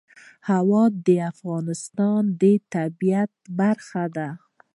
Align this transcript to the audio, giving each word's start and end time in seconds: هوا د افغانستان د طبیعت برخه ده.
هوا 0.49 0.83
د 1.07 1.09
افغانستان 1.31 2.21
د 2.41 2.43
طبیعت 2.73 3.31
برخه 3.59 4.03
ده. 4.15 4.29